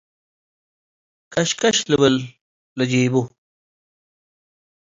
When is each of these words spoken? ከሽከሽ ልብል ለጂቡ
ከሽከሽ 1.33 1.77
ልብል 1.89 2.15
ለጂቡ 2.77 3.13